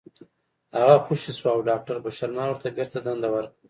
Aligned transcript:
هغه 0.77 0.95
خوشې 1.05 1.31
شو 1.37 1.47
او 1.53 1.59
داکتر 1.69 1.95
بشرمل 2.05 2.47
ورته 2.49 2.67
بېرته 2.77 2.97
دنده 3.05 3.29
ورکړه 3.31 3.57